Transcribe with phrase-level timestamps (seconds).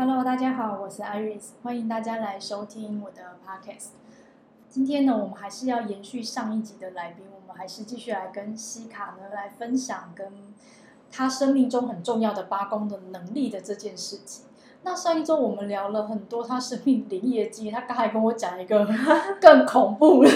[0.00, 3.88] Hello，大家好，我是 Iris，欢迎大家来收听我的 Podcast。
[4.66, 10.32] 今天呢，我们还是要延续上一集的来宾，我们还是继续来跟西卡呢来分享跟
[11.12, 14.46] 他生命中很重要的八宫的能力的这件事情。
[14.84, 18.88] 那上一周我们聊了很多他生命灵异的经验，他刚才跟我讲一个
[19.38, 20.30] 更恐怖的，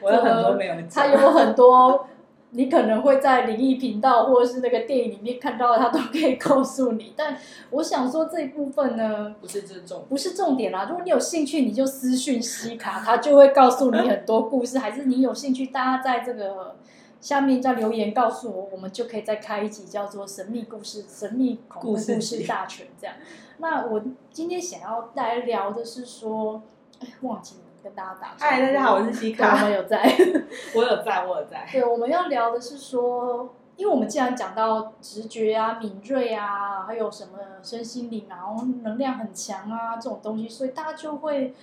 [0.00, 2.06] 我有很多没有讲，他有很多。
[2.50, 7.12] 你可能会在灵异频道或者是那个电影里面看到，他都可以告诉你。
[7.14, 7.36] 但
[7.70, 10.86] 我想说这一部分呢，不是这重，不是重点啦。
[10.88, 14.78] 如果你有兴趣，你就私讯西卡，他就会告诉你很多故事。
[14.78, 16.76] 还是你有兴趣，大家在这个
[17.20, 23.16] 下面再留言告诉我，我们就可以再开一集叫做《神秘故事》、《神秘恐怖故事大全》这样。
[23.58, 26.62] 那我今天想要来聊的是说，
[27.00, 27.67] 哎，忘记了。
[27.88, 28.36] 跟大家打。
[28.38, 29.54] 嗨，大家好，我是西卡。
[29.54, 30.02] 我们有在，
[30.76, 31.66] 我有在，我有在。
[31.72, 41.54] 对，我们要聊的是说，因为我们既然讲到直觉啊、敏锐啊，还有什么身心灵啊，然后能量很强啊这种东西，所以大家就会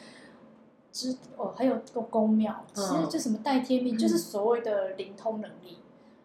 [0.92, 5.78] 知哦，还有个宫庙，其实就什么代天命，嗯、就是所谓的灵通能力。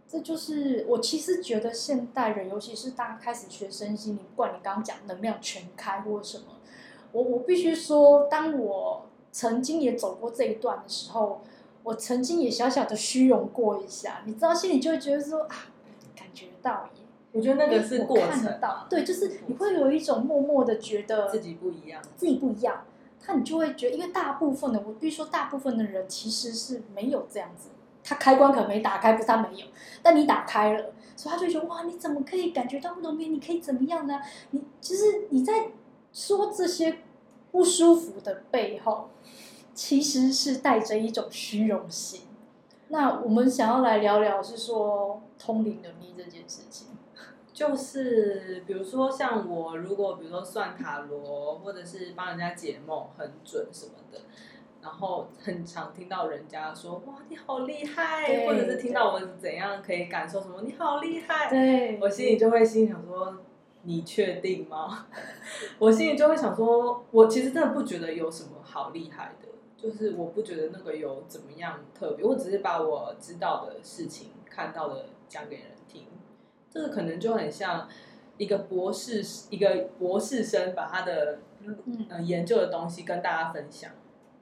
[0.09, 6.45] 这就是我其实觉得现代人，尤其是大家开始学身心灵，不管你刚刚讲能量全开或者什么，
[7.13, 9.05] 我我必须说，当我。
[9.33, 11.43] 曾经也走过这一段的时候，
[11.85, 15.67] 我曾经也小小的虚荣过一下，你知道，心里就会觉得说啊，
[16.17, 17.03] 感觉到耶。
[17.33, 22.85] 我觉得那个是过程，看得到，对，就是你会有一种默默的觉得自己不一样，自己不一样。
[23.23, 27.69] 他你就会觉得，因为大部分的，我必须说，大部分的人其实是没有这样子，
[28.03, 29.67] 他开关可能没打开，不是他没有，
[30.03, 33.33] 但你打开了，所以他就会觉得哇，你怎么可以感觉到不同边？
[33.33, 34.21] 你可以怎么样呢？
[34.51, 35.69] 你其实你在
[36.13, 36.99] 说这些。
[37.51, 39.11] 不舒服的背后，
[39.75, 42.23] 其实是带着一种虚荣心。
[42.89, 46.89] 那我们想要来聊聊，是说通灵能力这件事情。
[47.53, 54.21] 就是比如说，像我如果比如说算塔罗，或者是帮人家解梦很准什么的，
[54.81, 63.37] 然后很常听到人家说：“哇，你好厉害！”或者是听到我怎样可以感受什么“你好厉害”，对，我心里就会心想说。
[63.83, 65.07] 你确定吗？
[65.79, 76.07] 我心里就会想说，我其实真的不觉得有什么好厉害的，就是我不觉得那个有怎么样特别，我只是把我知道的事情、看到的讲给人听。
[76.71, 77.89] 这个可能就很像
[78.37, 81.39] 一个博士，一个博士生把他的
[82.09, 83.91] 呃研究的东西跟大家分享，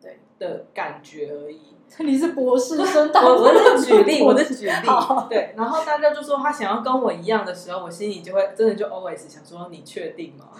[0.01, 1.61] 对的感觉而已。
[2.01, 4.89] 你是博士生， 我我是举例，我是举例，
[5.31, 5.55] 对。
[5.57, 10.51] 然后大家就说他想要跟我一样的时候，我心里就会真的就 always 想说：你确定吗？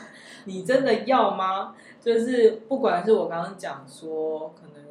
[0.45, 1.75] 你真的要吗？
[2.01, 4.83] 就是不管是我刚刚讲说，可能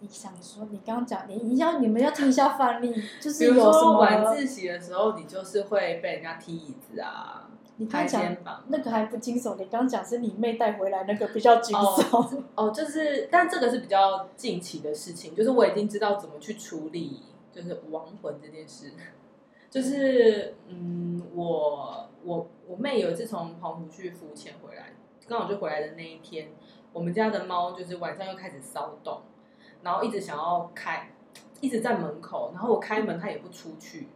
[0.00, 7.50] 你想说，你刚刚讲，你你要你们要听一下范例，就是有什么晚自习的时候，你就是会被人家踢椅子啊。
[7.82, 8.36] 你刚讲
[8.68, 12.16] 那个还不惊悚，你刚讲是你妹带回来那个比较惊悚。
[12.16, 18.92] 哦，哦，就是，但这个是比较近期的事情，就是我已经知道怎么去处理，就是亡魂这件事。
[19.68, 24.92] 就是，嗯，我我我妹有一次从澎湖去浮潜回来，
[25.26, 26.52] 刚好就回来的那一天，
[26.92, 29.22] 我们家的猫就是晚上又开始骚动，
[29.82, 31.10] 然后一直想要开，
[31.60, 34.06] 一直在门口，然后我开门它也不出去，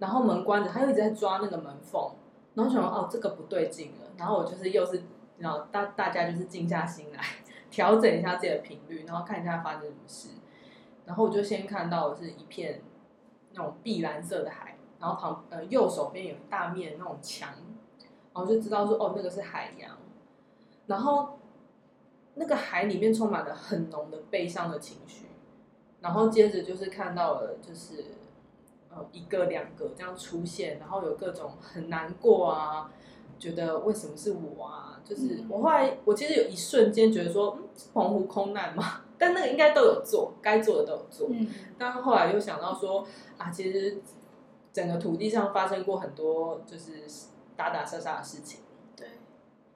[0.00, 2.10] 然后门关着，它又一直在抓那个门缝。
[2.54, 4.06] 然后想说哦，这个不对劲了。
[4.16, 5.02] 然后我就是又是，
[5.38, 7.22] 然后大大家就是静下心来，
[7.70, 10.28] 调整一下自己的频率，然后看一下发生什么事。
[11.06, 12.82] 然后我就先看到是一片
[13.52, 17.48] 那种碧蓝色的海，然后旁呃右手边有大面那种墙，
[18.34, 19.98] 然后就知道说哦，那个是海洋。
[20.86, 21.38] 然后
[22.34, 25.26] 那个海里面充满了很浓的悲伤的情绪。
[26.00, 28.04] 然后接着就是看到了就是。
[29.12, 32.90] 一个两个这样出现，然后有各种很难过啊，
[33.38, 35.00] 觉得为什么是我啊？
[35.04, 41.28] 就是我后来，我其实有一瞬间觉得说，嗯，澎湖空难嘛， 但那个应该都有做，该做的都有做。
[41.30, 41.48] 嗯。
[41.78, 43.06] 但后来又想到说，
[43.38, 44.00] 啊，其实
[44.72, 47.04] 整个土地上发生过很多就是
[47.56, 48.60] 打打杀杀的事情。
[48.96, 49.08] 对。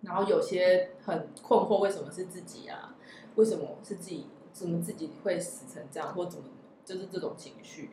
[0.03, 2.95] 然后有些很困惑，为什么是自己啊？
[3.35, 4.27] 为什么是自己？
[4.53, 6.15] 怎么自己会死成这样？
[6.15, 6.47] 或怎么？
[6.83, 7.91] 就是这种情绪。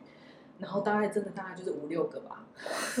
[0.58, 2.46] 然后大概真的大概就是五六个吧，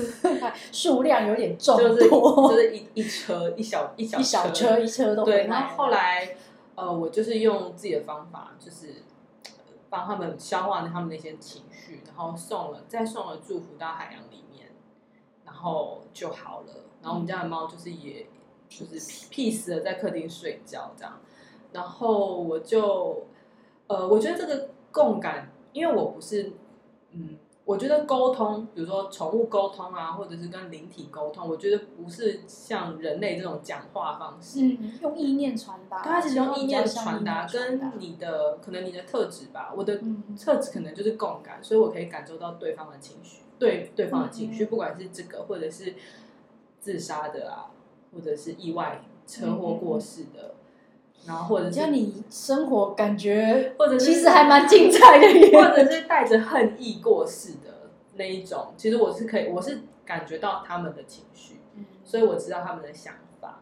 [0.72, 5.46] 数量有点重，就是就是一一车一小一小一小车一车都对。
[5.46, 6.36] 然后后来
[6.74, 9.02] 呃，我就是用自己的方法，就是
[9.88, 14.72] 帮他们消化他们那些情绪，然后送了再送了祝福到海洋里面，
[15.44, 16.74] 然后就好了。
[17.00, 18.26] 然后我们家的猫就是也
[18.68, 18.98] 就是
[19.30, 21.20] peace 的在客厅睡觉这样。
[21.72, 23.26] 然后我就
[23.86, 26.52] 呃，我觉得这个共感，因为我不是
[27.12, 27.38] 嗯。
[27.64, 39.98] 我觉得沟通，比如说宠物沟通啊，或者是跟灵体沟通，我觉得不是像人类这种讲话方式，嗯，用意念传达，对，它其实用意念传达，跟你的可能你的特质吧，我的
[40.38, 45.94] 特质可能就是共感，所以我可以感受到对方的情绪，对对方的情绪，不管是这个或者是
[46.80, 47.70] 自杀的啊，
[48.12, 50.54] 或者是意外车祸过世的。
[51.26, 63.60] 然后或者是你生活感觉，或者其实还蛮精彩的，或者是带着恨意过世的那一种，其实我是可以，我是感觉到他们的情绪，嗯，所以我知道他们的想法。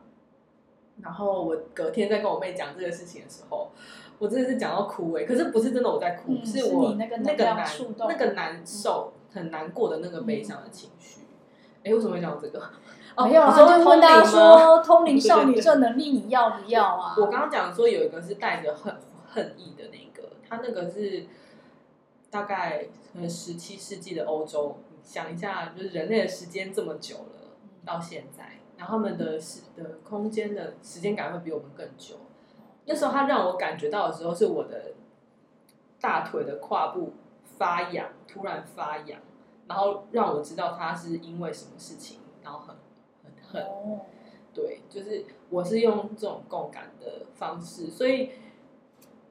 [1.00, 3.70] 然后我隔天在跟我妹讲这个事情的时候，
[4.18, 7.66] 我真的是讲到哭哎，可是不是真的我在哭，嗯、是我那个那个难
[8.08, 11.20] 那个难受、很难过的那个悲伤的情绪。
[11.84, 12.60] 哎、嗯，为什么会讲到这个？
[13.14, 18.96] 哦、没有，他就问他说：“通灵少女这能力你要不要啊？”我刚刚讲说有一个是带着恨
[19.28, 21.26] 恨意的那个，他那个是
[22.30, 24.78] 大概可能十七世纪的欧洲。
[25.04, 32.14] 想一下，就是人类的时间这么久了，到现在，然后他们的时的空间的时间感会比我们更久。
[32.86, 34.92] 那时候他让我感觉到的时候，是我的
[36.00, 37.14] 大腿的胯部
[37.58, 39.20] 发痒，突然发痒，
[39.66, 42.76] 然后让我知道他是因为什么事情，然后很。
[43.60, 44.00] 哦，
[44.54, 48.30] 对，就是我是用这种共感的方式，所以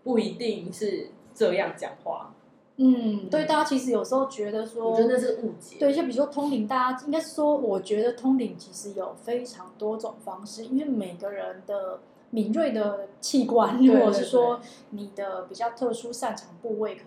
[0.03, 2.33] 不一定是这样讲话。
[2.77, 5.77] 嗯，对，大家其实有时候觉得说，我觉得是误解。
[5.79, 11.99] 对，就比如说通灵，大家应该说，我觉得通灵其实有非常多种方式，因为每个人的
[12.31, 14.59] 敏锐的器官，或者是说
[14.91, 16.97] 你的比较特殊擅长部位。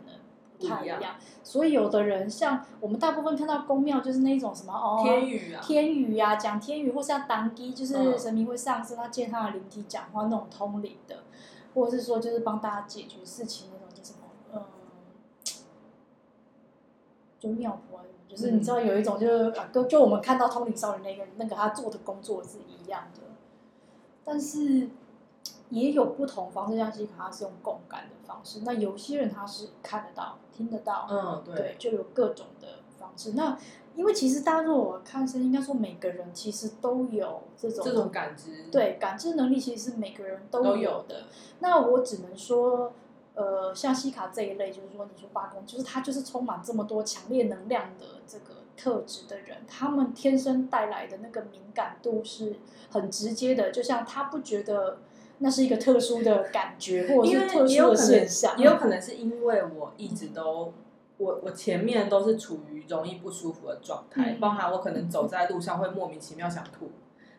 [0.65, 11.25] 一样，所以有的人像我们大部分看到宫庙，就是那种什么哦，天语啊，天语啊，讲天语，或是像当机，就是神明会上身，他见他的灵体讲话那种通灵的，
[11.75, 14.19] 或者是说就是帮大家解决事情那种叫什么，
[14.55, 14.63] 嗯，
[17.39, 23.21] 就庙婆，就是你知道有一种就是啊，就就我们看到通灵少女那个那个他做的工作是一样的，
[24.25, 24.89] 但是。
[25.71, 32.69] 也有不同方式，像西卡他是用共感的方式，那有些人他是看得到、听得到，嗯，对，对，就有各种的
[32.99, 33.33] 方式。
[33.33, 33.59] 那
[33.97, 40.79] 因为其实大家如果看是应该说每个人其实都有这种这种感知，对，感知能力其实是每个人都有的。
[40.79, 41.25] 有的
[41.61, 42.93] 那我只能说，
[43.35, 52.57] 呃，像西卡这一类，就是说你说八宫，就是他就是充满这么多强烈能量的这个特质的人，他们天生带来的那个敏感度是
[52.91, 54.99] 很直接的，就像他不觉得。
[55.39, 60.73] 那是一个特殊的感觉，或者是特殊的现象，也有可能是因为我一直都，
[61.19, 66.91] 我我前面都是处于容易不舒服的状态，嗯、包含我可能走在路上会莫名其妙想吐，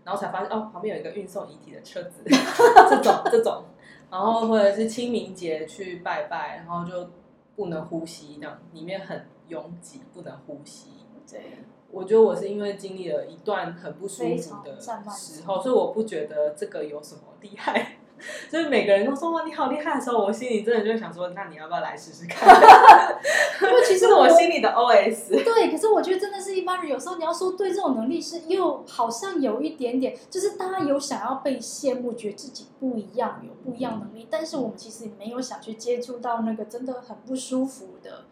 [0.04, 3.64] 然后才发现哦，旁边有一个运送遗体的车子， 这种 这种，
[4.12, 7.10] 然后或者是清明节去拜拜，然后就
[7.56, 10.90] 不能呼吸，这样里面很拥挤，不能呼吸。
[11.28, 11.58] 对，
[11.96, 18.00] 我觉得我是因为经历了一段很不舒服的时候，所以我不觉得这个有什么厉害。
[18.52, 22.50] 所以每个人都说哇，你好厉害的时候，我心里真的就想说，那你要不要来试试看？
[23.64, 25.42] 因为其实我心里的 OS。
[25.42, 38.26] 对，可是我觉得真的是一般人，有时候你要说对这种能力是又好像有一点点，就是大家有想要被羡慕，觉得自己不一样，有不一样能力，但是我们其实没有想去接触到那个真的很不舒服的，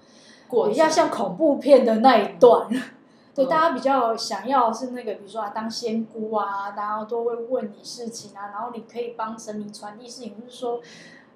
[0.68, 2.70] 比较像恐怖片的那一段。
[3.36, 10.80] 对，大家比较想要是那个，比如说啊，当仙姑啊，然后都会问你事情啊，然后你可以帮神明传递事情，就是说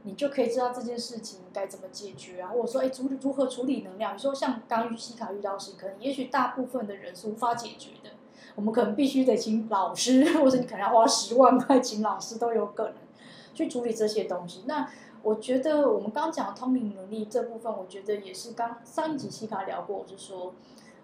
[0.04, 4.12] 你就可以知道这件事情该怎么解决啊，或者说哎，如如何处理能量？
[4.16, 8.12] 比如说像刚刚西卡遇到时，可能也许大部分的人是无法解决的，
[8.54, 12.94] 我们可能必须得请老师，或者你可能要花十万块请老师都有可能
[13.56, 14.66] 去处理这些东西。
[14.68, 14.88] 那
[15.24, 20.54] 我觉得我们刚刚讲的通灵能力这部分，我觉得也是刚上一集西卡聊过，就是说。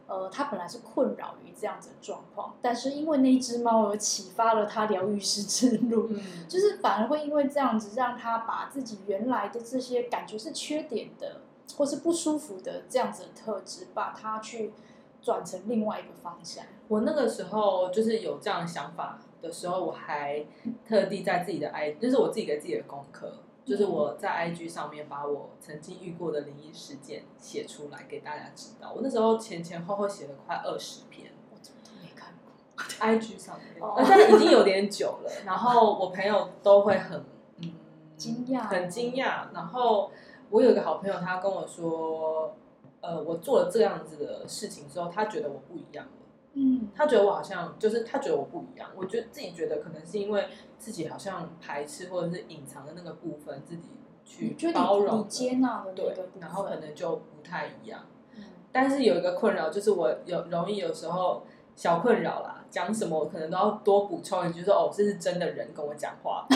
[0.06, 11.42] 呃，他本来是困扰于这样子的状况，但是因为那只猫而启发了他疗愈师之路，嗯、就是反而会因为这样子让他把自己原来的这些感觉是缺点的，
[11.78, 14.74] 或是不舒服的这样子的特质，把它去
[15.22, 16.66] 转成另外一个方向。
[16.90, 20.46] 我那个时候就是有这样的想法的时候，我还
[20.86, 23.38] 特地在自己的 I，就是我自己给自己的功课。
[23.66, 28.92] 就是我在 IG 上面把我曾经遇过的灵异事件写出来给大家知道。
[28.94, 32.52] 我那时候前前后后写了快二十篇，我怎么都没看过。
[33.00, 35.32] IG 上面，但是已经有点久了。
[35.46, 37.24] 然后我朋友都会很
[37.62, 37.72] 嗯
[38.18, 39.46] 惊讶，很惊讶。
[39.54, 40.12] 然后
[40.50, 42.54] 我有一个好朋友，他跟我说，
[43.00, 46.06] 呃，我做了这样子的事情之后，他觉得我不一样。
[46.54, 53.90] 嗯，他觉得我好像就是他觉得我不一样，我觉得自己觉得可能是因为自己好像排斥或者是隐藏的那个部分，自己
[54.24, 58.02] 去包容、接纳的对，然后可能就不太一样。
[58.36, 61.44] 嗯，但是有一个困扰就是我有容易有时候
[61.76, 66.46] 小困扰啦，讲什么我可能都要多补充一句说哦，这是真的人跟我讲话。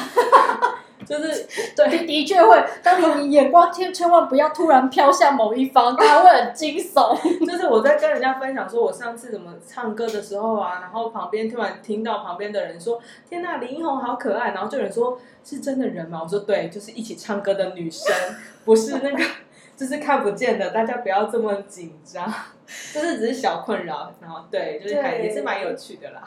[1.06, 2.62] 就是对， 的的确会。
[2.84, 7.16] 当你眼光千千万不要突然飘向某一方，他会很惊悚。
[7.46, 18.14] 就是我在跟人家分享说，我上次怎么唱歌的时候啊，然后旁边突然听到旁边的人说：“天呐，林宏好可爱。”然后就有人说：“是真的人吗？”我说：“对，就是一起唱歌的女生，
[18.66, 19.24] 不是那个，
[19.78, 20.72] 就是看不见的。
[20.72, 22.26] 大家不要这么紧张，
[22.94, 24.14] 就是只是小困扰。
[24.22, 26.22] 然后对，就是还也是蛮有趣的啦。”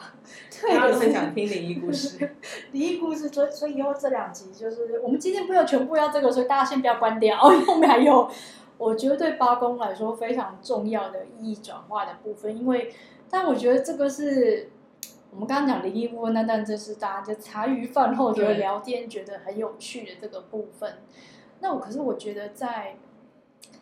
[0.61, 2.17] 大家都很想听灵异故事，
[2.73, 8.29] 灵异故事，所以所以以后这两集就是我们今天不要全部要这个，所以大家先不要关掉， 后面还有
[8.77, 12.93] 我觉得对八公来说非常重要的意义转化的部分，因为
[13.29, 14.69] 但我觉得这个是
[15.31, 20.97] 我们刚刚讲灵异部分，那但这是大家就茶余饭后觉得聊天觉得很有趣的这个部分。
[21.59, 22.97] 那我可是我觉得在。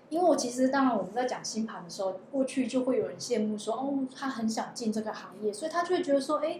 [0.09, 6.59] 因为我其实当然我们在讲星盘的时候，过去就会有人羡慕说，哦，他很想进这个行业，所以他就会觉得说，哎，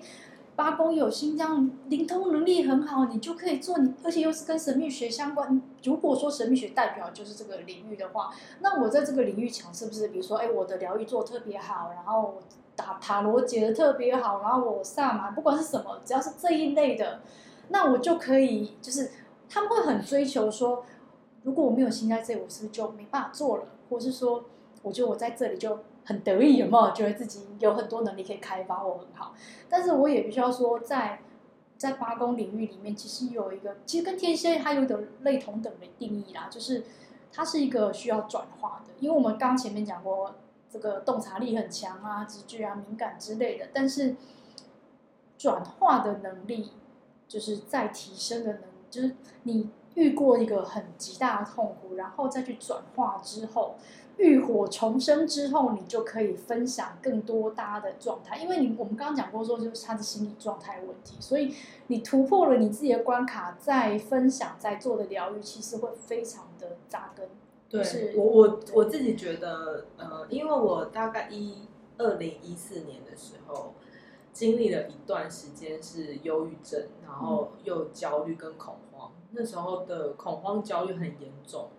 [0.56, 5.60] 八宫有星这样灵通能力很好，你就可以做你，而且又是跟神秘学相关。
[5.84, 10.10] 如果说神秘学代表就是这个领域的话，那我在这个领域强是不是？
[10.10, 12.36] 比如说，哎，我的疗愈做特别好，然后
[12.76, 17.22] 打塔罗解得特别好，然后我萨满不管是什么，只要是这一类的，
[17.70, 19.10] 那我就可以，就是
[19.50, 20.86] 他们会很追求说。
[21.44, 23.64] 如果我没有心在这里，我是不是就没办法做了？
[23.90, 24.44] 或是说，
[24.84, 26.94] 我觉得我在这里就很得意，有没有？
[26.94, 29.34] 觉得自己有很多能力可以开发，我很好。
[29.70, 31.22] 但是我也必须要说，在
[31.78, 36.84] 在八宫领域里面，其实有一个，其实跟天蝎它有点类同等的定义啦，就是
[37.32, 38.94] 它是一个需要转化的。
[39.00, 40.36] 因为我们刚前面讲过，
[40.70, 43.70] 这个洞察力很强啊，直觉啊，敏感之类的。
[43.74, 44.16] 但是
[45.38, 46.72] 转化的能力，
[47.28, 49.70] 就是再提升的能力，就是你。
[50.00, 53.76] 遇过一个很极大的痛苦，然后再去转化之后，
[54.16, 58.38] 浴火重生之后，你就可以分享更多大家的状态。
[58.38, 61.54] 因为你我们刚刚讲过说，就是他的心理状态问题，所以
[61.88, 67.28] 你突破了你自己的关卡，再分享、再做的疗愈，其实会非常的扎根。
[67.70, 73.74] 对，是我我我自己觉得，呃，因为我大概一二零一四年的时候，
[74.32, 79.12] 经历了一段时间是忧郁症，然后又焦虑跟恐慌。
[79.32, 81.70] 那时候的恐慌焦虑很严重，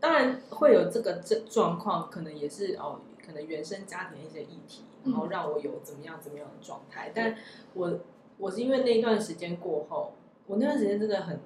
[0.00, 7.08] 当然会有这个这状况，可能也是哦，可能原生家庭的一些议题，然后让我有怎么样怎么样的状态。
[7.08, 7.36] 嗯、但
[7.74, 7.98] 我
[8.38, 10.12] 我是因为那一段时间过后，
[10.46, 11.40] 我那段时间真的很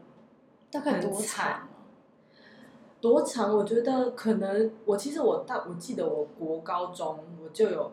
[0.70, 1.68] 大概多惨，
[3.00, 3.56] 多长？
[3.56, 7.90] 我觉得可能我其实我大我记得我国高中我就有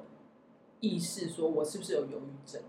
[0.79, 2.61] 意识说我是不是有忧郁症。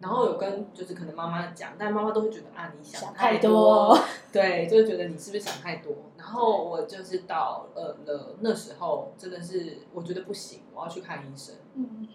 [0.00, 5.92] 然后有跟就是可能妈妈讲，但妈妈都会觉得啊，你想太多， 太多对，就觉得你是不是想太多。
[6.16, 11.56] 然后我就是到呃了那时候，真的是我觉得不行，我要去看医生。
[11.74, 12.06] 嗯，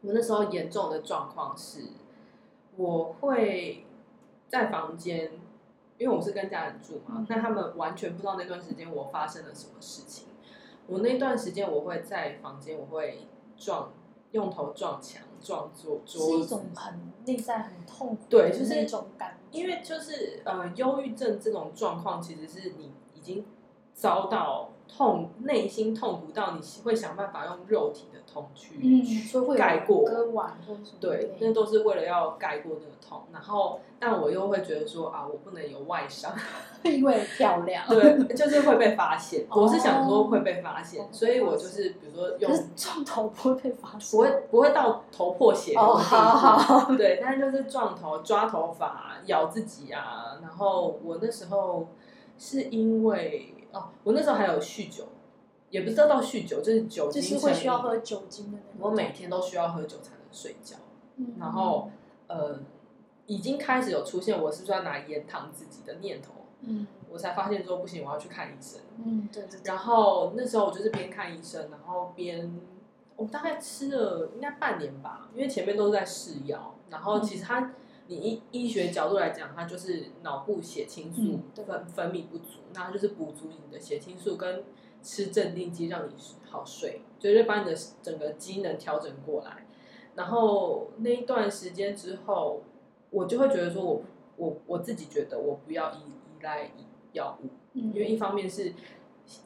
[0.00, 1.90] 我那时候严重的状况是，
[2.76, 3.86] 我会
[4.48, 5.30] 在房间，
[5.96, 10.26] 因为我是跟家人住嘛，那、嗯、他们完全不知道那段时间我发生了什么事情。
[10.88, 13.92] 我那段时间我会在房间，我会撞，
[14.32, 15.22] 用头撞墙。
[15.40, 19.56] 撞桌桌子，是一种很内在很痛苦，对，就是那种感觉。
[19.56, 23.46] 因为就是呃，忧郁症这种状况，其实是你已经
[23.98, 30.98] 遭到痛，内心痛苦到你会想办法用肉体的痛去嗯盖过割腕或什么。
[31.00, 33.22] 对，那都是为了要盖过那个痛。
[33.32, 36.32] 然后，但我又会觉得说啊，我不能有外伤，
[36.84, 37.84] 因为漂亮。
[37.88, 39.44] 对，就是会被发现。
[39.50, 45.80] 我是想说会被发现，所以我就是比如说用撞头不会被发现，不会不会到头破血流。
[45.82, 46.94] 哦，好好。
[46.94, 50.38] 对，但是就是撞头、抓头发、咬自己啊。
[50.40, 51.88] 然后我那时候
[52.38, 55.06] 是因为哦，我那时候还有酗酒。
[55.70, 58.88] 也不知道到酗酒，就是酒精，就是会需要喝酒精的那种。
[58.88, 60.76] 我每天都需要喝酒才能睡觉，
[61.16, 61.90] 嗯、然后
[62.26, 62.58] 呃，
[63.26, 66.32] 已经开始有出现我是不是要拿盐糖自己的念头，
[66.62, 69.60] 嗯，我才发现说不行，我要去看医生，嗯，对，对，对。
[69.64, 72.50] 然后那时候我就是边看医生，然后边
[73.16, 77.74] 我大概吃了应该半年吧，因为前面都是在试药，然后其实它、嗯、
[78.08, 84.64] 你医医学角度来讲，它就是脑部血清素分分泌不足，那它就是补足你的血清素跟。
[85.00, 86.12] 吃镇定剂让你
[86.50, 87.72] 好睡，就是把你的
[88.02, 89.64] 整个机能调整过来。
[90.16, 92.64] 然后那一段时间之后，
[93.10, 94.02] 我就会觉得说我，
[94.36, 96.72] 我我我自己觉得我不要依依赖
[97.12, 98.72] 药物，嗯，因为一方面是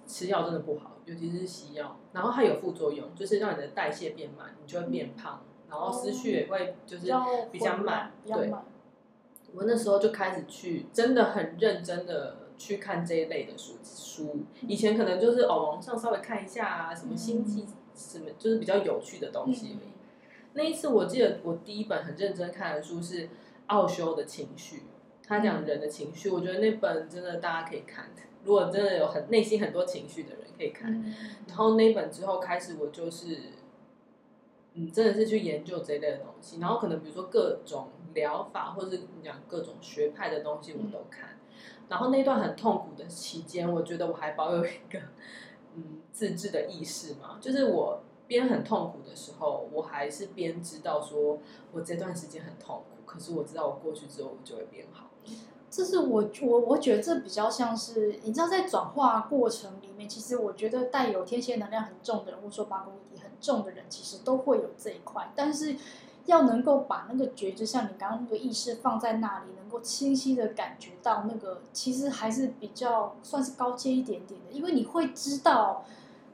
[0.07, 7.07] 吃药真的不好，尤其是西药，然后它有副作用，就是让你的代谢变慢，你就会变胖，然后思绪也会就是
[7.51, 8.13] 比较慢。
[8.25, 8.53] 对，
[9.55, 12.37] 我那时候就开始去真的很认真的。
[12.59, 19.89] 去看这一类的书书，以前可能就是哦，网上稍微看一下啊，什么星际什么，就是比较有趣的东西而已。
[19.89, 23.29] 嗯、那一次我记得我第一本很认真看的书是
[23.67, 24.85] 奥修的情绪，
[25.27, 28.11] 他讲人的情绪，嗯、我觉得那本真的大家可以看。
[28.45, 30.93] 如果真的有很内心很多情绪的人可以看。
[30.95, 31.13] 嗯、
[31.49, 33.39] 然后那本之后开始，我就是
[34.75, 36.61] 嗯，真的是去研究这一类的东西。
[36.61, 41.31] 然后可能比如说各种疗法，或是你讲各种学派的东西，我都看。
[41.31, 41.39] 嗯
[41.89, 44.99] 然后那段很痛苦的期间，我觉得我还保有一个
[45.75, 51.39] 嗯自制的意识嘛，就是我边很痛苦的时候，我还是边知道说
[51.71, 55.11] 我这段时间很痛苦，可是我知道我过去之后我就会变好。
[55.69, 65.77] 这是我我我觉得这比较像是你知道在转化过程里面，其实我觉得带有天蝎能量很重的人，或者说八宫一体很重的人，其实都会有这一块，但是。
[66.27, 75.85] 要能够把那个觉知，像你刚刚那个意识放在那里，能够清晰的感觉到那个，其实还是比较算是高阶一点点的，因为你会知道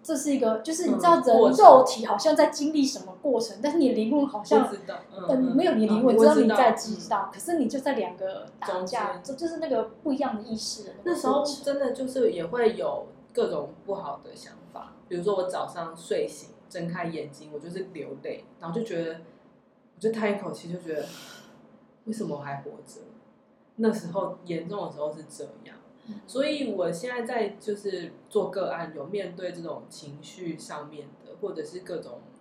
[0.02, 11.12] 这是一个，就是你知道人肉体好像在经历什么过程，嗯、但是你灵魂好像嗯，嗯没有你灵魂，知道你在知道，可是你就在两个打架，就就是那个不一样的意识的那。
[11.12, 19.20] 那时候真的就是也会有各种不好的想法，比如说我早上睡醒睁开眼睛，我就是流泪，然后就觉得。
[19.96, 21.04] 我就叹一口气，就觉得
[22.04, 23.00] 为什么我还活着？
[23.74, 25.76] 那时候严重的时候是这样，
[26.24, 32.37] 所以我现在在就是做个案，有面对这种情绪上面的，或者是各种嗯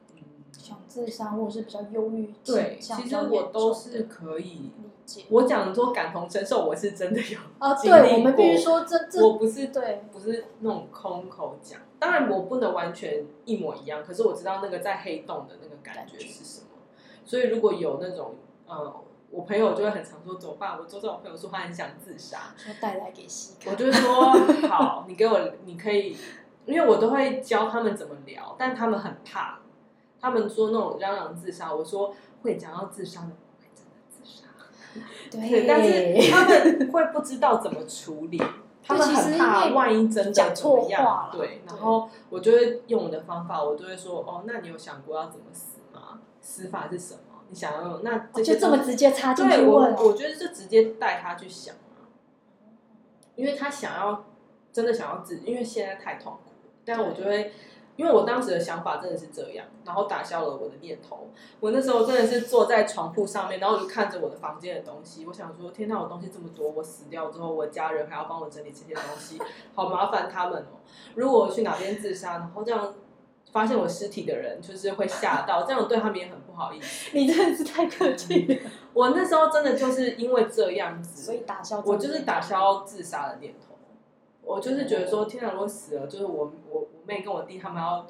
[0.67, 2.33] 想自杀，或者是比较忧郁。
[2.43, 5.25] 对，其实我都是可以理解。
[5.29, 7.74] 我讲说感同身受，我是真的有啊。
[7.74, 11.79] 对，我们必须说这这，我不是对，不是那种空口讲。
[12.00, 16.67] 当然，我不能完全一模一样，可是我知道那个在黑洞的那个感觉是什么。
[17.25, 18.36] 所以如果有那种，
[18.67, 18.93] 呃，
[19.31, 20.77] 我朋友就会很常说怎么办？
[20.77, 23.71] 我周遭我朋友说他很想自杀，说带来给西卡。
[23.71, 24.33] 我就说
[24.67, 26.15] 好，你给我，你可以，
[26.65, 29.59] 因为我都会教他们怎么聊，但他们很怕，
[30.27, 34.48] 他们说那种嚷嚷自杀，我说会讲到自杀的不会真的自杀，
[35.31, 38.38] 对，但是他们会不知道怎么处理，
[38.84, 46.19] 他们很怕万一真的怎么样，对，然后我就会用我的方法，我就会说哦，那你有想过要怎么死吗？
[46.41, 47.19] 死法是什么？
[47.49, 49.95] 你想要用那这就这么直接插进去问？
[49.95, 52.04] 我我觉得就直接带他去想啊，
[53.36, 54.25] 因为他想要
[54.73, 56.39] 真的想要自，因为现在太痛苦。
[56.89, 57.51] 但我就会，
[57.97, 61.27] 因为我当时的想法真的是这样，然后打消了我的念头。
[61.60, 65.25] 我那时候真的是坐在床铺上面，然后就看着我的房间的东西。
[65.25, 69.38] 我想说，天哪，我东西这么多，我死掉之后，我家人还要帮我整理这些东西，
[69.75, 70.79] 好麻烦他们哦。
[71.15, 72.93] 如果我去哪边自杀，然后这样。
[73.49, 77.10] 发现我尸体的人就是会吓到，这样对他们也很不好意思。
[77.17, 78.69] 你真的是太客气了。
[78.93, 83.75] 我那时候真的就是因为这样子，所以打消我就是打消自杀的念头。
[84.43, 88.06] 我就是觉得说，天哪，如果死了，就是我我我妹跟我弟他们要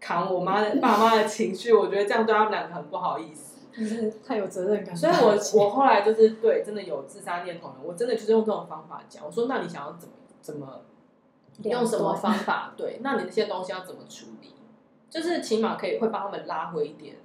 [0.00, 3.52] 扛我妈的爸妈的情绪，我觉得这样对他们两个很不好意思。
[4.26, 4.94] 太有责任感。
[4.94, 9.24] 所以我我后来就是对真的有自杀念头了，我真的就是用这种方法讲。
[9.24, 10.82] 我说，那你想要怎么怎么
[11.62, 12.74] 用什么方法？
[12.76, 14.52] 对，那你那些东西要怎么处理？
[15.08, 17.16] 就是起码可以会帮他们拉回一点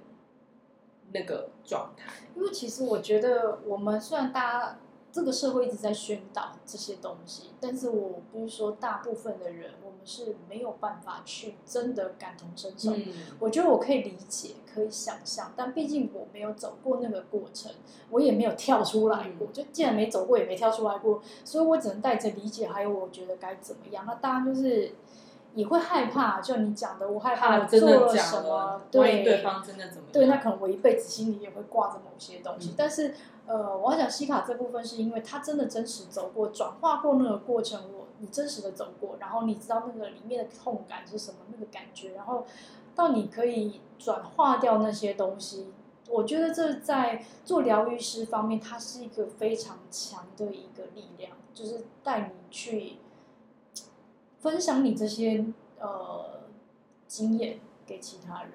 [1.12, 4.78] 那个状态，因为其实我觉得我们虽然大家
[5.18, 12.92] 这个社会一直在宣导这些东西，但是我不是说大部分的人我们是没有办法去真的感同身受。
[12.92, 13.04] 嗯，
[13.40, 17.72] 我觉得我可以理解，可以想象，但毕竟我没有走过那个过程，
[18.10, 19.48] 我也没有跳出来过。
[19.52, 24.04] 就既然没走过，也没跳出来过，所以我只能带着理解，还有我觉得该怎么样。
[24.06, 24.92] 那大家就是。
[25.54, 30.12] 也会害怕，就你讲的，我害怕我做了什么，对对方真的怎么样？
[30.12, 32.68] 对，那可能我一辈子心里也会挂着某些东西。
[32.68, 33.14] 嗯、但是，
[33.48, 42.46] 呃，我要讲西卡这部分，是因为他真的真实走过、转化过那个过程，我你真实的走过，然后你知道那个里面的痛感是什么，那个感觉，然后
[42.94, 45.72] 到你可以转化掉那些东西。
[46.08, 52.98] 我觉得这在做疗愈师方面，它是一个非常强的一个力量，就是带你去。
[54.40, 55.44] 分享你这些
[55.80, 56.42] 呃
[57.08, 58.52] 经验给其他人，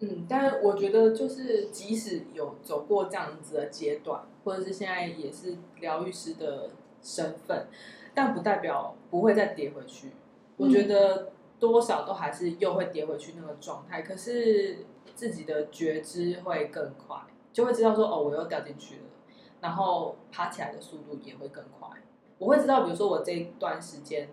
[0.00, 6.70] 嗯，但我觉得就是即使有走过这样子的阶段，或者是现在也是疗愈师的
[7.02, 7.66] 身份，
[8.14, 10.12] 但不代表不会再跌回去。
[10.56, 14.78] 我觉得多少都还是又会跌回去那个状态，可是
[15.14, 17.16] 自己的觉知会更快，
[17.52, 19.02] 就会知道说哦，我又掉进去了，
[19.60, 21.88] 然后爬起来的速度也会更快。
[22.38, 24.28] 我会知道，比如说我这一段时间。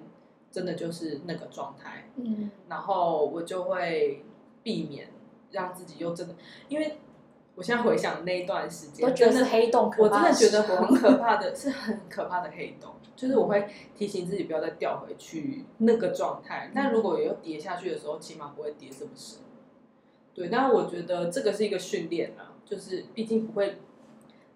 [0.50, 4.24] 真的就是那个状态，嗯，然后我就会
[4.64, 5.10] 避免
[5.52, 6.36] 让自己又真的，
[6.68, 6.98] 因为
[7.56, 16.72] 我现在回想那一段时间，真的黑洞，我真的觉得很可怕的，是很可怕的黑洞，就是我会提醒自己不要再掉回去那个状态。
[16.76, 19.40] 但如果有跌下去的时候，起码不会跌这么深。
[20.36, 23.80] 对，但我觉得这个是一个训练啊，就是毕竟不会，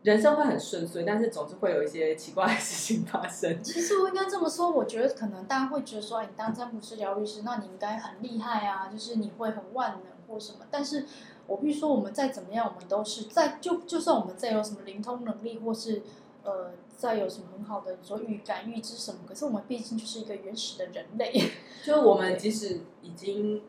[0.04, 3.58] 人生会很顺遂，但是总是会有一些奇怪的事情发生。
[3.64, 10.60] 其实我应该这么说，我觉得可能大家会觉得说，哎你当占卜师、疗愈师，那你应该很厉害啊，就是你会很万能或什么。
[10.72, 11.06] 但是
[11.48, 16.02] 我必须说，我们再怎么样，我们都是在就就算我们再有什么灵通能力，或是
[16.44, 21.32] 呃再有什么很好的说预感、预知什么，可是我们毕竟就是一个原始的人类，
[21.86, 23.62] 就是我们即使已经。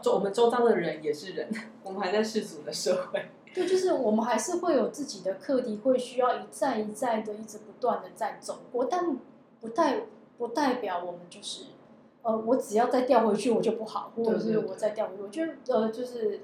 [0.00, 1.50] 周我们周遭的人也是人，
[1.84, 3.22] 我们还在世俗的社会。
[3.52, 9.14] 对，就是我们还是会有自己的课题，会需要一再一再的一直不断的在走过，但
[9.60, 10.04] 不代
[10.38, 11.64] 不代表我们就是，
[12.24, 16.40] 呃，我只要再调回去我就不好，或者是我再调回去，我觉得呃，就是，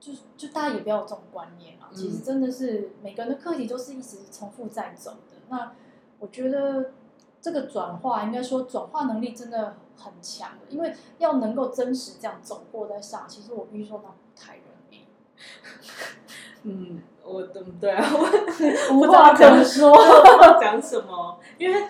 [0.00, 1.88] 就就大家也不要有这种观念啊。
[1.94, 5.36] 其实真的是每个人的课题都是一直重复在走的。
[5.48, 5.70] 那
[6.18, 6.90] 我觉得。
[7.40, 15.04] 这个转化应该说转化能力真的很强的，因为要能够真实这样走过在上，其实我必须说那不太容易。
[16.64, 18.04] 嗯，我对对啊，
[18.90, 19.96] 我无话可说，
[20.60, 21.38] 讲什么？
[21.58, 21.88] 因为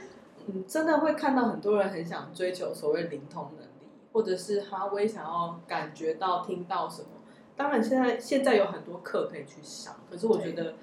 [0.48, 7.08] 嗯，真的会看到很多人很想追求所谓灵通能力，或者是哈，我也想要感觉到听到什么。
[7.56, 10.74] 当然，现在现在有很多课可以去上，可是我觉得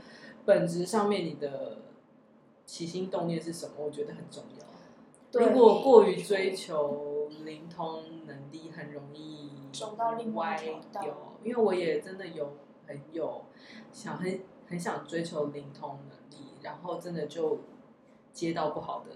[0.45, 1.78] 本质上面你的。
[2.67, 3.73] 起心动念是什么？
[3.78, 5.39] 我觉得很重要。
[5.39, 11.36] 如果过于追求灵通能力，很容易走到另外一条。
[11.43, 13.43] 因为我也真的有很有
[13.91, 17.60] 想很很想追求灵通能力，然后真的就
[18.34, 19.12] 接到不好的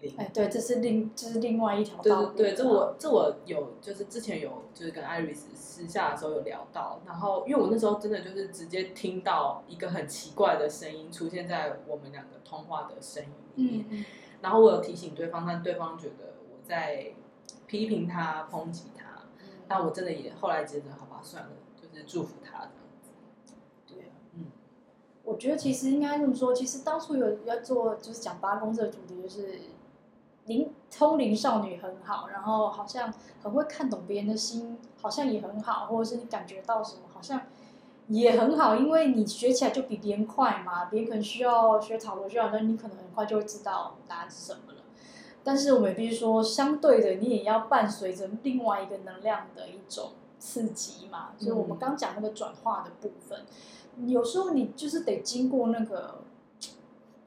[0.00, 0.14] 灵。
[0.16, 2.26] 哎，对，这是另这是另外一条道。
[2.26, 14.04] 对对对，这我这我有，就是之前有就是跟 Iris 私下的时候有聊到，然后因为我那时候真的就是直接听到一个很奇怪的声音出现在我们两个通话的声音里面，嗯、
[14.40, 17.12] 然后我有提醒对方，但对方觉得我在
[17.66, 19.22] 批评他、抨击他，
[19.68, 23.10] 那、嗯、我真的也后来觉得好吧，算了，就是祝福他这样子。
[23.86, 24.46] 对啊，嗯，
[25.24, 29.58] 我觉得其实应该这么说，其实当初有要做就是讲八公这个主题，就是
[30.48, 37.40] 灵通灵少女很好，然后好像很会看懂别人的心，好像也很好，或者是你感觉到什么，好像。
[38.10, 40.86] 也很好，因为你学起来就比别人快嘛。
[40.86, 44.78] 别人可能需要学塔罗，需要，那你可能很快就会知道答案是什么了。
[45.44, 51.32] 但是我们必须说，相对的，你也要伴随着另外一个能量的一种刺激嘛。
[51.36, 53.42] 所以我们刚讲那个转化的部分，
[53.98, 56.22] 嗯、有时候你就是得经过那个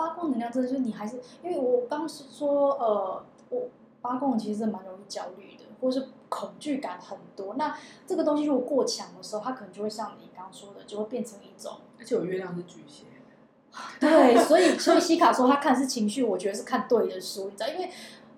[0.02, 3.70] 八宫能量，真的就是你还是因为我刚是说，呃，我
[4.02, 6.08] 八宫其实是蛮容易焦虑的，或是。
[6.32, 11.74] 恐惧感很多，那这个东西如果过强的时候，它可能就会像你刚刚说的，就会变成一种。
[12.00, 13.04] 而且我月亮是巨蟹。
[14.00, 17.90] 对，所以所以西卡说他看是情绪，我觉得是看对的书，你知道，因为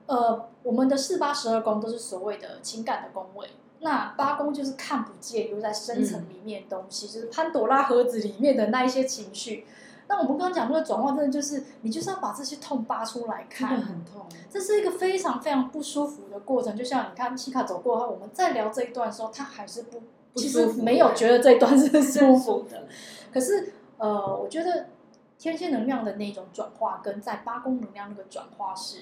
[0.08, 3.48] 呃，我们的四八十二宫都是所谓的情感的宫位，
[3.82, 9.68] 那八宫就是看不见，留在深层里面的东西，嗯、就是潘朵拉盒子里面的那一些情绪。
[10.08, 14.26] 那我们刚刚讲那个转化，真的就是你就是要把这些痛扒出来看，真的很痛。
[14.50, 16.76] 这是一个非常非常不舒服的过程。
[16.76, 22.88] 就像你看，西卡走过后，我们在聊这一段的时候，他还是不，不其实没有觉得这一段是 舒服的。
[23.34, 24.88] 可是，呃，我觉得
[25.38, 28.98] 天蝎能量的那种转化，跟在八宫能量那个转化是。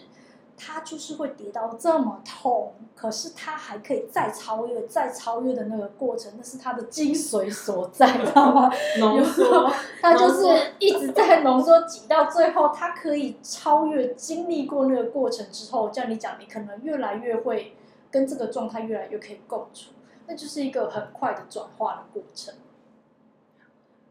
[0.63, 8.69] 他就是会跌到这么痛，可是他还可以再超越、再超越的那个过程，那是他的精髓所在，知道吗？
[8.99, 9.67] 浓缩，
[9.99, 17.75] 他就是一直在浓缩，挤到最后，他可以超越、经历过那个过程之后，像你讲，你可能越来越会
[18.11, 19.93] 跟这个状态越来越可以共处，
[20.27, 22.53] 那就是一个很快的转化的过程。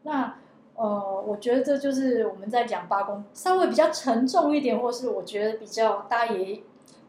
[0.03, 0.35] 那。
[0.75, 6.63] 呃，我觉得这就是我们在讲八宫，稍微比较沉重一点，或是我觉得比较大家也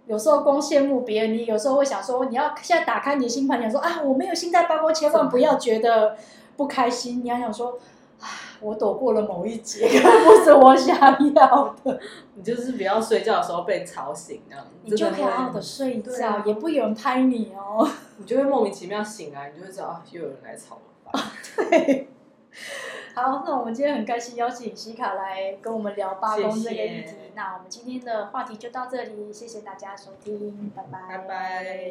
[0.07, 6.17] 有时候光羡慕别人，你有时候会想说，你要现在打开你的星盘，你想说啊，我没有星在八宫，千万不要觉得
[6.57, 7.25] 不开心。
[7.25, 7.79] 你要想说，
[8.21, 8.27] 啊，
[8.61, 10.99] 我躲过了某一劫，不是我想
[11.35, 12.01] 要的。
[12.35, 17.89] 你就是不要睡觉的时候被吵醒，这样你就好好的睡觉，啊、也不有人拍你哦。
[18.19, 21.33] 你就会莫名其妙醒来，你就会知道啊，又有人来吵了吧？
[21.71, 22.09] 对。
[23.15, 27.07] 好，那我们今天很开心邀请西卡来跟我们聊罢工这个议题。
[27.07, 27.17] 谢谢。
[27.35, 30.99] 那我们今天的话题就到这里，谢谢大家收听，拜拜。
[31.09, 31.81] 拜拜。